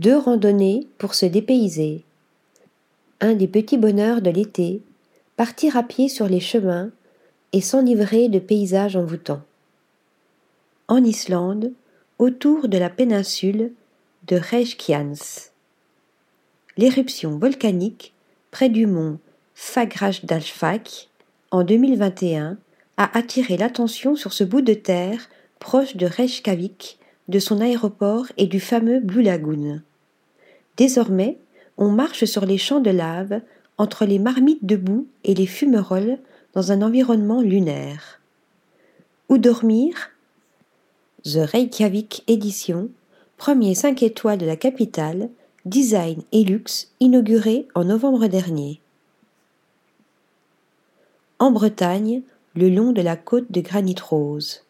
[0.00, 2.04] Deux randonnées pour se dépayser.
[3.20, 4.80] Un des petits bonheurs de l'été,
[5.36, 6.88] partir à pied sur les chemins
[7.52, 9.42] et s'enivrer de paysages envoûtants.
[10.88, 11.72] En Islande,
[12.18, 13.72] autour de la péninsule
[14.26, 15.50] de Reykjanes.
[16.78, 18.14] L'éruption volcanique
[18.52, 19.18] près du mont
[19.52, 21.10] Fagrasdalfak
[21.50, 22.56] en 2021
[22.96, 25.28] a attiré l'attention sur ce bout de terre
[25.58, 26.98] proche de Reykjavik,
[27.28, 29.82] de son aéroport et du fameux Blue Lagoon.
[30.76, 31.38] Désormais,
[31.76, 33.40] on marche sur les champs de lave
[33.78, 36.18] entre les marmites de boue et les fumerolles
[36.52, 38.20] dans un environnement lunaire.
[39.28, 40.10] Où dormir?
[41.24, 42.88] The Reykjavik Edition,
[43.36, 45.30] premier 5 étoiles de la capitale,
[45.64, 48.80] design et luxe, inauguré en novembre dernier.
[51.38, 52.22] En Bretagne,
[52.54, 54.64] le long de la côte de granit rose.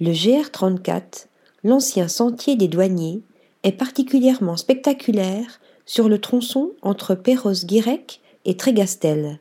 [0.00, 1.26] Le GR34,
[1.62, 3.20] l'ancien sentier des douaniers,
[3.62, 9.38] est particulièrement spectaculaire sur le tronçon entre Perros-Guirec et Trégastel.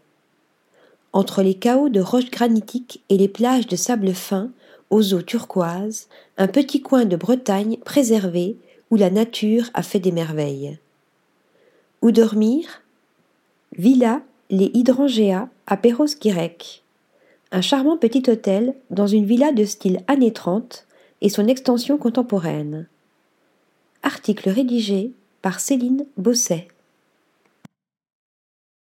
[1.14, 4.52] Entre les chaos de roches granitiques et les plages de sable fin
[4.90, 8.58] aux eaux turquoises, un petit coin de Bretagne préservé
[8.92, 10.78] où la nature a fait des merveilles.
[12.02, 12.82] Où dormir?
[13.78, 16.84] Villa Les Hydrangea à Perros-Guirec.
[17.52, 20.86] Un charmant petit hôtel dans une villa de style années 30
[21.22, 22.88] et son extension contemporaine.
[24.04, 26.68] Article rédigé par Céline Bosset.